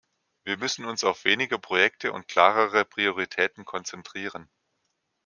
Wir 0.45 0.57
müssen 0.57 0.85
uns 0.85 1.03
auf 1.03 1.25
weniger 1.25 1.59
Projekte 1.59 2.11
und 2.11 2.27
klarere 2.27 2.85
Prioritäten 2.85 3.65
konzentrieren. 3.65 4.49